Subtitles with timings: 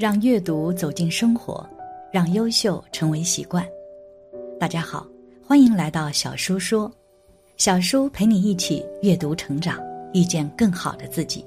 [0.00, 1.62] 让阅读走进生活，
[2.10, 3.62] 让优秀成为习惯。
[4.58, 5.06] 大家好，
[5.46, 6.90] 欢迎来到小叔说，
[7.58, 9.78] 小叔陪你一起阅读成长，
[10.14, 11.44] 遇见更好的自己。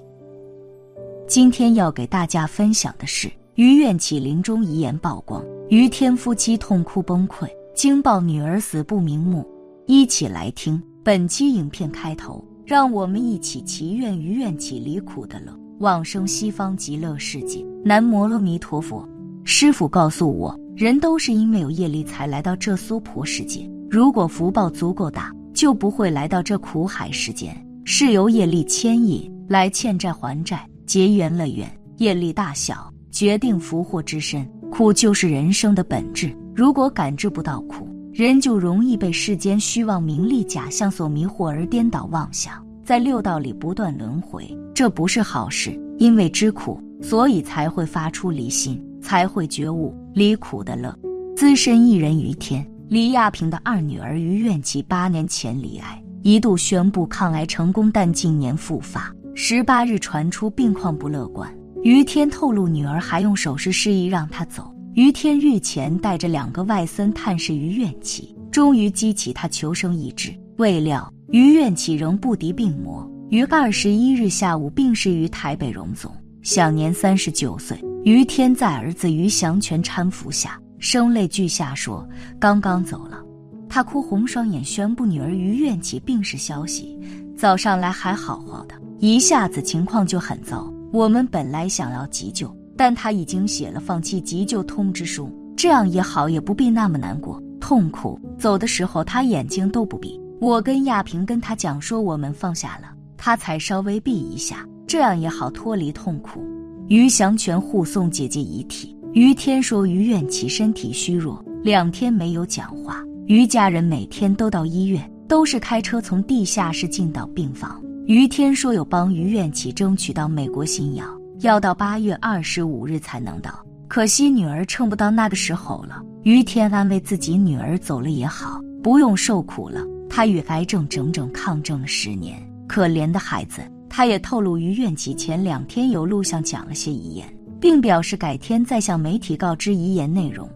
[1.27, 9.43] 今天要给大家分享的是于愿起临终遗言曝光，于天夫妻痛哭崩溃，惊爆女儿死不瞑目。
[9.87, 15.51] 一起来听本期影片开头，让我们一起祈愿于愿起离苦的乐。
[15.79, 17.65] 往生西方极乐世界。
[17.83, 19.07] 南无阿弥陀佛。
[19.43, 23.69] 师傅告诉我，人都是因为有业力才来到这娑婆世界。
[23.89, 27.55] 如果福报足够大，就不会来到这苦海世间。
[27.85, 34.49] 是由业力牵引来欠债还债，结缘了缘，业力大小决定福祸之深。
[34.71, 36.35] 苦就是人生的本质。
[36.55, 42.65] 如果感知不到苦，人就容易被世间虚妄名利假象所迷惑而颠倒妄想。
[42.83, 45.79] 在六道里不断轮回，这不是好事。
[45.99, 50.93] 因为知苦，所以才会发出离心，才会觉悟离苦的乐。
[51.35, 59.13] 资深艺人于天，李亚平的二女儿于愿琪八年前罹癌，一度宣布抗癌成功，但近年复发。
[59.33, 61.49] 十八日传出病况不乐观，
[61.83, 64.73] 于天透露女儿还用手势示意让他走。
[64.95, 70.33] 于天日前带着两个外孙探视于愿琪，终于激起他求生意志。
[70.57, 71.11] 未料。
[71.33, 76.11] 于愿起仍不敌病魔，于二十一日下午病逝于台北荣总，
[76.43, 77.75] 享年三十九岁。
[78.03, 82.07] 于天在儿子于祥全搀扶下，声泪俱下说
[82.39, 83.19] ：“刚刚走了。”
[83.67, 86.99] 他哭红双眼，宣布女儿于愿起病逝消息。
[87.35, 90.71] 早上来还好好的，一下子情况就很糟。
[90.91, 98.19] 我们本来想要急救，但他已经写了放弃急救通知书，这样也好，也不必那么难过痛苦。
[98.37, 100.21] 走的时候，他眼睛都不闭。
[100.43, 106.45] 我跟亚平跟他讲说，我们放下了，他才稍微避一下，这样也好脱离痛苦。
[106.89, 108.93] 于祥全护送姐姐遗体。
[109.13, 113.01] 于天说于愿起身体虚弱，两天没有讲话。
[113.27, 117.81] 于家人每天都到医院，都是开车从地下室进到病房。
[118.05, 121.05] 于天说有帮于愿起争取到美国新药，
[121.39, 126.03] 要到八月二十五日才能到，可惜女儿撑不到那个时候了。
[126.23, 129.79] 于天安慰自己，女儿走了也好，不用受苦了。
[130.15, 133.63] 他与癌症整整抗争了十年，可怜的孩子。
[133.89, 140.47] 他也透露，于愿起前两天有录像讲了些遗言，并表示改天再向媒体告知遗言内容。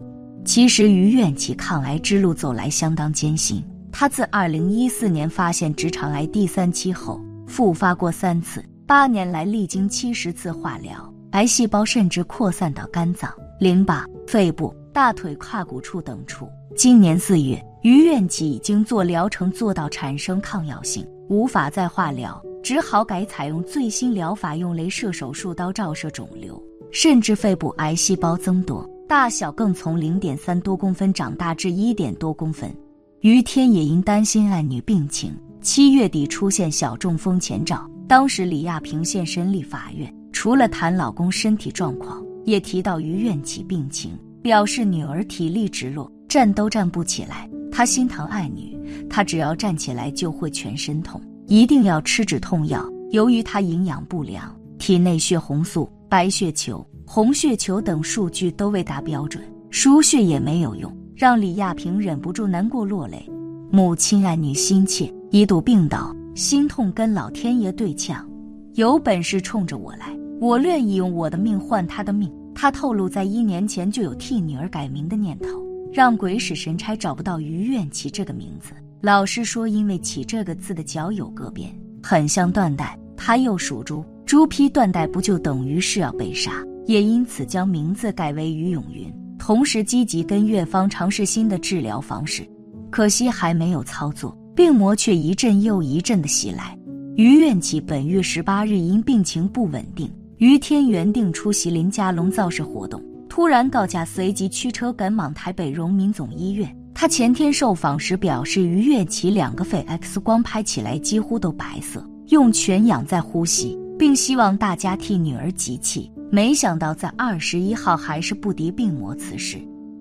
[0.44, 3.60] 其实，于愿起抗癌之路走来相当艰辛。
[3.90, 16.48] 他自二零一四年发现直肠癌第三期后，复发过三次，八年来历经七十次化疗，癌细胞甚至扩散到肝脏、淋巴、肺部、大腿胯骨处等处。
[16.76, 17.60] 今年四月。
[17.82, 32.74] 于愿起已经做疗程做到产生抗药性，无法再化疗，只好改采用最新疗法，用镭射手术刀照射肿瘤，甚至肺部癌细胞增多，大小更从零点三多公分长大至一点多公分。
[33.20, 37.88] 于天也因担心爱女病情，七月底出现小中风前兆。
[38.06, 47.48] 当时李亚平现身立法院，除了谈老公身体状况，也提到于愿起病情，表示女儿体力直落，站都站不起来。
[47.70, 48.76] 他心疼爱女，
[49.08, 52.84] 他只要站起来就会全身痛，一定要吃止痛药。
[53.10, 63.28] 由于他营养不良，体内血红素、白血球、红血球等数据都未达标准，输血也没有用，让李亚平忍不住难过落泪。
[63.70, 68.28] 母亲爱女心切，一度病倒，心痛跟老天爷对呛，
[68.74, 72.32] 有本事冲着我来，我愿意用我的命换他的命。
[72.54, 75.62] 他透露，在一年前就有替女儿改名的念头。
[75.92, 78.72] 让鬼使神差找不到于愿起这个名字。
[79.00, 81.70] 老师说，因为起这个字的脚有个边，
[82.02, 82.98] 很像断代。
[83.16, 86.52] 他又属猪，猪批断代不就等于是要被杀？
[86.86, 89.12] 也因此将名字改为于永云。
[89.38, 92.48] 同时积极跟院方尝试新的治疗方式，
[92.90, 96.76] 可惜还没有操作，病魔却一阵又一阵的袭来。
[97.16, 103.02] 于愿起本月十八日因病情不稳定，于天原定出席林家龙造势活动。
[103.38, 106.76] 突然告假，随即驱车赶往台北荣民总医院。
[106.92, 116.10] 他前天受访时表示，于月起两个肺 X 光拍起来几乎都白色，用全氧在呼吸，并希望大家替女儿集气。
[116.32, 119.56] 没想到在二十一号还是不敌病魔辞世。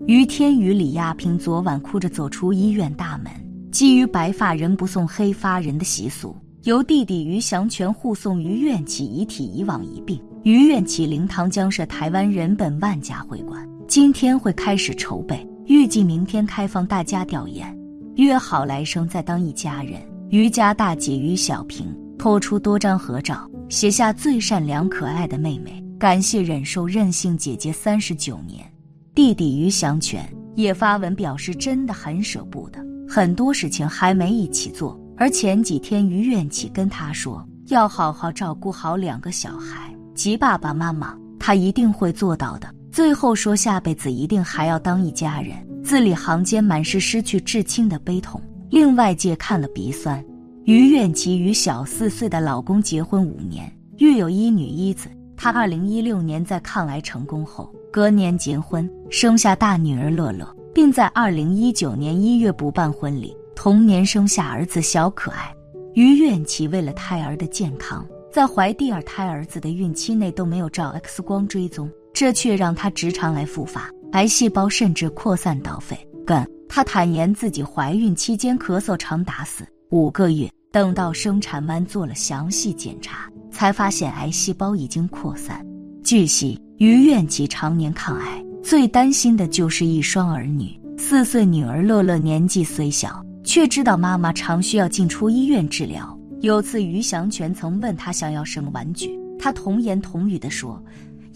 [0.08, 3.32] 于天与李亚平昨晚哭着走出医院大门。
[3.72, 6.36] 基于白发人不送黑发人的习俗，
[6.68, 10.22] 由弟弟于祥全护送于愿起遗体移往一并。
[10.44, 17.74] 于愿起灵堂将设台湾人本万家会馆，今天会开始筹备，预计明天开放大家吊唁。
[18.18, 20.02] 约好来生再当一家人。
[20.30, 21.88] 于家大姐于小平
[22.20, 25.82] 拖出多张合照，写下最善良可爱的妹妹。
[25.98, 28.70] 感谢忍受任性姐姐三十九年。
[29.16, 35.00] 弟弟于祥全也发文表示，真的很舍不得，很多事情还没一起做。
[35.18, 42.74] 而前几天于愿起跟他说，要好好照顾好两个小孩及爸爸妈妈，他一定会做到的。
[42.92, 50.24] 最后说下辈子一定还要当一家人，字里行间满是失去至亲的悲痛，令外界看了鼻酸。
[50.66, 55.10] 于愿琪与小四岁的老公结婚五年，育有一女一子。
[55.36, 65.52] 她二零一六年在抗癌成功后，隔年结婚，生下大女儿乐乐，并在二零一九年一月补办婚礼，同年生下儿子小可爱。
[65.96, 75.98] 于愿琪为了胎儿的健康，在怀第二胎儿子的孕期内都没有照 X 光追踪，这却让她直肠癌复发，癌细胞甚至扩散到肺。
[76.24, 80.48] 更，她坦言自己怀孕期间咳嗽长达四五个月。
[80.72, 85.66] 等到生产完做了详细检查，才发现癌细胞已经扩散。
[86.04, 90.80] 据悉，于愿琪常年抗癌，最担心的就是一双儿女。
[91.00, 96.20] 四岁女儿乐乐年纪虽小，却知道妈妈常需要进出医院治疗。
[96.42, 100.84] 有次于祥全曾问他想要什么玩具，他童言童语地说：“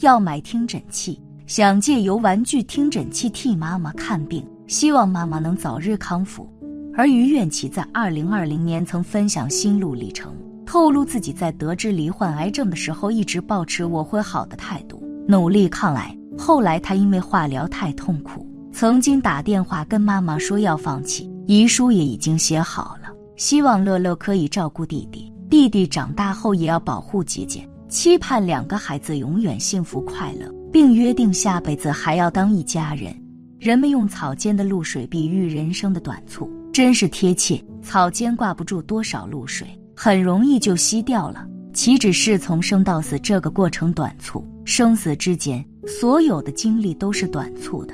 [0.01, 1.17] 要买听诊器，
[1.47, 6.45] 想借由玩具听诊器替妈妈看病，希望妈妈能早日康复。”
[6.93, 10.35] 而于愿琪在二零二零年曾分享心路历程，
[10.65, 16.13] 透露自己在得知罹患癌症的时候，一直保持我会好的态度，努力抗癌。
[16.37, 33.13] 后来他因为化疗太痛苦，曾经打电话跟妈妈说要放弃，遗书也已经写好了，希望乐乐可以照顾弟弟，弟弟长大后也要保护姐姐，期盼两个孩子永远幸福快乐，并约定下辈子还要当一家人。
[33.59, 36.49] 人们用草间的露水比喻人生的短促。
[36.71, 41.45] 真是贴切，草间挂不住多少露水，很容易就吸掉了。
[41.73, 47.93] 岂止是从生到死这个过程短促，生死之间所有的经历都是短促的。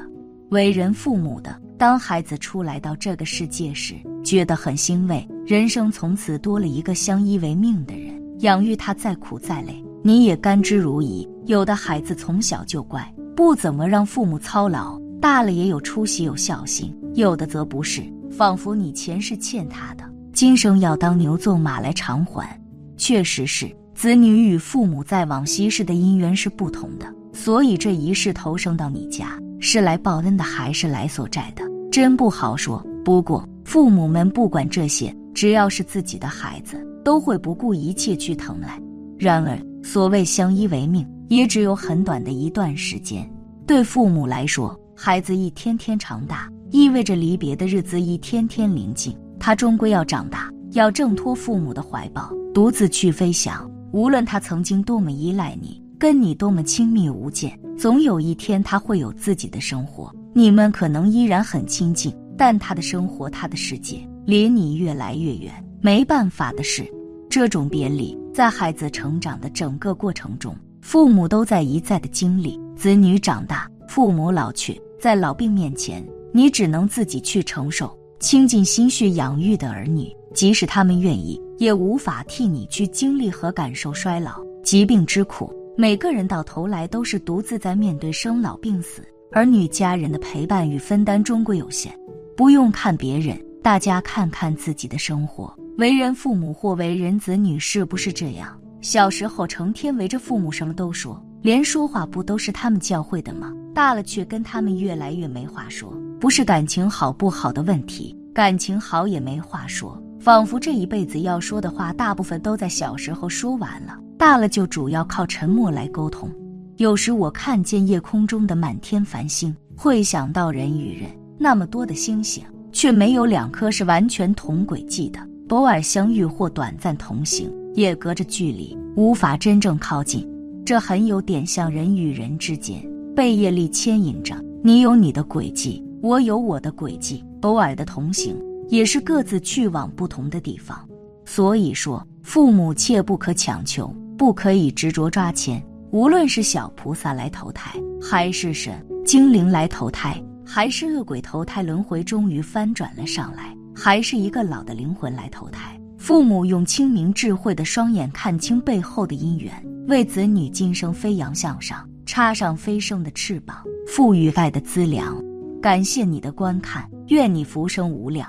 [0.51, 3.94] 为人父母的，当孩子出来到这个世界时，
[4.24, 8.19] 觉得很欣慰，人生从此多了一个相依为命的人。
[8.39, 11.27] 养育他再苦再累，你也甘之如饴。
[11.45, 18.03] 有的孩子从小就乖，不怎么让父母操劳，大了也有出息有孝心；有的则不是。
[18.31, 20.03] 仿佛你前世欠他的，
[20.33, 22.59] 今生要当牛做马来偿还。
[22.97, 32.86] 确实是，子女与父母在往昔世的姻缘是不同的，所以这一世投生到你家，是来报恩的还是来索债的，真不好说。
[33.04, 38.80] 不过父母们不管这些，只要是自己的孩子，都会不顾一切去疼爱。
[39.18, 43.27] 然而，所谓相依为命，也只有很短的一段时间。
[43.65, 46.50] 对父母来说，孩子一天天长大。
[46.69, 53.71] 意味着离别的日子一天天临近，他终归要长大，要挣脱父母的怀抱，独自去飞翔。
[53.94, 60.13] 无论他曾经多么依赖你，跟你多么亲密无间，总有一天他会有自己的生活。
[60.31, 65.51] 你们可能依然很亲近，但他的生活，他的世界，离你越来越远。
[65.81, 66.88] 没办法的是，
[67.29, 72.59] 这种别离，在孩子成长的整个过程中，父母都在一再的经历。
[72.75, 76.05] 子女长大，父母老去，在老病面前。
[76.31, 85.51] 你只能自己去承受，倾尽心血养育的儿女，即使他们愿意，也无法替你去经历和感受衰老、疾病之苦。
[85.80, 91.96] 每个人到头来都是独自在面对生老病死，儿女家人的陪伴与分担终归有限。
[92.36, 95.56] 不用看别人，大家看看自己的生活。
[95.78, 98.60] 为人父母或为人子女，是不是这样？
[98.81, 103.54] 小时候成天围着父母，什么都说，连说话不都是他们教会的吗？
[103.76, 105.96] 大了却跟他们越来越没话说。
[106.19, 116.30] 不是感情好不好的问题，感情好也没话说，仿佛这一辈子要说的话，大部分都在小时候说完了，大了就主要靠沉默来沟通。
[116.78, 125.19] 有时我看见夜空中的满天繁星，会想到人与人那么多的星星，却没有两颗是完全同轨迹的，
[125.50, 130.28] 偶尔相遇或短暂同行，也隔着距离，无法真正靠近。
[130.66, 132.83] 这很有点像人与人之间
[133.16, 135.83] 被业力牵引着，你有你的轨迹。
[136.02, 138.36] 我有我的轨迹，偶尔的同行，
[138.69, 140.88] 也是各自去往不同的地方。
[141.26, 145.64] 所以说，父母切不可强求，不可以执着抓钱。
[145.92, 159.54] 无论是小菩萨来投胎，还是神精灵来投胎，还是恶鬼投胎轮回终于翻转了上来，还是一个老的灵魂来投胎，父母用清明智慧的双眼看清背后的因缘，
[159.88, 165.16] 为子女今生飞扬向上，插上飞升的翅膀，赋予爱的资粮。
[165.62, 168.28] 感谢你的观看，愿你浮生无量。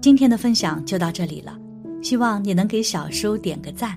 [0.00, 1.56] 今天的分享就到这里了，
[2.02, 3.96] 希望你能给小叔点个赞，